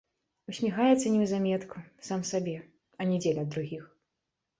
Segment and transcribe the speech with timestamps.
[0.51, 2.55] Усміхаецца неўзаметку, сам сабе,
[2.99, 3.83] а не дзеля другіх.